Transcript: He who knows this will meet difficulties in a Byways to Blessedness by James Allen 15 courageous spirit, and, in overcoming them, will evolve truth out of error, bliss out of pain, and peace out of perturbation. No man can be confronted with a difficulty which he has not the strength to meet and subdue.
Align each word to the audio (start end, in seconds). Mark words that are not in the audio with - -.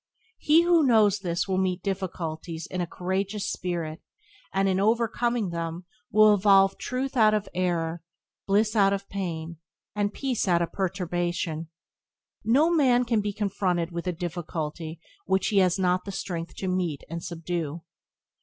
He 0.39 0.63
who 0.63 0.81
knows 0.81 1.19
this 1.19 1.47
will 1.47 1.59
meet 1.59 1.83
difficulties 1.83 2.65
in 2.65 2.81
a 2.81 2.87
Byways 2.87 2.89
to 2.89 2.95
Blessedness 2.97 3.55
by 3.57 3.69
James 3.69 3.75
Allen 3.75 3.95
15 3.97 4.01
courageous 4.01 4.01
spirit, 4.01 4.01
and, 4.51 4.69
in 4.69 4.79
overcoming 4.79 5.49
them, 5.51 5.85
will 6.11 6.33
evolve 6.33 6.77
truth 6.79 7.15
out 7.15 7.35
of 7.35 7.47
error, 7.53 8.01
bliss 8.47 8.75
out 8.75 8.93
of 8.93 9.07
pain, 9.09 9.57
and 9.95 10.11
peace 10.11 10.47
out 10.47 10.63
of 10.63 10.73
perturbation. 10.73 11.67
No 12.43 12.71
man 12.73 13.05
can 13.05 13.21
be 13.21 13.31
confronted 13.31 13.91
with 13.91 14.07
a 14.07 14.11
difficulty 14.11 14.99
which 15.27 15.49
he 15.49 15.59
has 15.59 15.77
not 15.77 16.05
the 16.05 16.11
strength 16.11 16.55
to 16.55 16.67
meet 16.67 17.03
and 17.07 17.23
subdue. 17.23 17.83